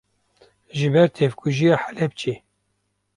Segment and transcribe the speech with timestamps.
[0.77, 2.33] ji ber tevkujiya Helepçê